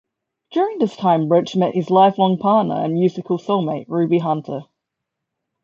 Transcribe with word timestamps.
During 0.51 0.79
this 0.79 0.95
time 0.95 1.29
Roach 1.29 1.55
met 1.55 1.75
his 1.75 1.91
lifelong 1.91 2.39
partner, 2.39 2.73
and 2.83 2.95
musical 2.95 3.37
soulmate, 3.37 3.85
Ruby 3.87 4.17
Hunter. 4.17 4.61